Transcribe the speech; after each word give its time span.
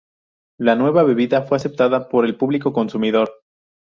La 0.57 0.75
nueva 0.75 1.03
bebida 1.03 1.43
fue 1.43 1.57
aceptada 1.57 2.09
por 2.09 2.25
el 2.25 2.35
público 2.35 2.73
consumidor. 2.73 3.31